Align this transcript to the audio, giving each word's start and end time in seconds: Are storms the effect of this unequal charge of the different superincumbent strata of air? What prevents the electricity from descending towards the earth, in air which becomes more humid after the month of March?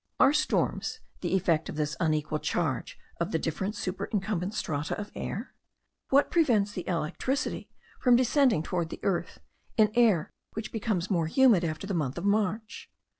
Are 0.19 0.33
storms 0.33 0.99
the 1.19 1.35
effect 1.35 1.69
of 1.69 1.75
this 1.75 1.95
unequal 1.99 2.39
charge 2.39 2.97
of 3.19 3.29
the 3.31 3.37
different 3.37 3.75
superincumbent 3.75 4.55
strata 4.55 4.99
of 4.99 5.11
air? 5.13 5.53
What 6.09 6.31
prevents 6.31 6.71
the 6.71 6.87
electricity 6.87 7.69
from 7.99 8.15
descending 8.15 8.63
towards 8.63 8.89
the 8.89 8.99
earth, 9.03 9.41
in 9.77 9.91
air 9.93 10.31
which 10.53 10.71
becomes 10.71 11.11
more 11.11 11.27
humid 11.27 11.63
after 11.63 11.85
the 11.85 11.93
month 11.93 12.17
of 12.17 12.25
March? 12.25 12.89